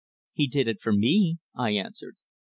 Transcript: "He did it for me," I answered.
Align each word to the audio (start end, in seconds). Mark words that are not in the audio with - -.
"He 0.33 0.47
did 0.47 0.67
it 0.67 0.81
for 0.81 0.91
me," 0.91 1.37
I 1.55 1.73
answered. 1.73 2.15